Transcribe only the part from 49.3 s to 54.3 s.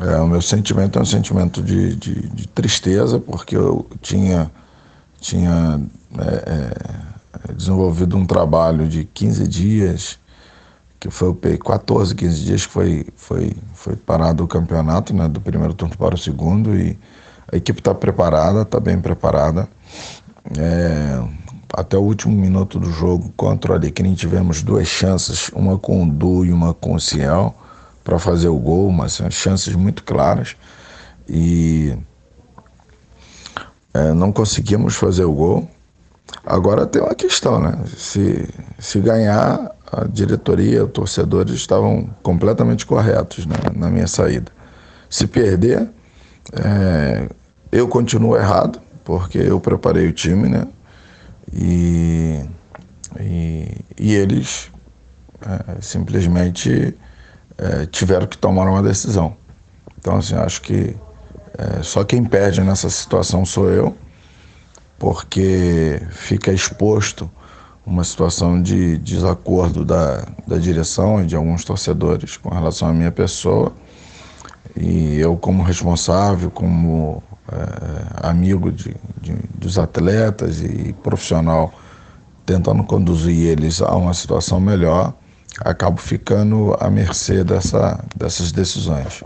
eu preparei o time, né? E, e, e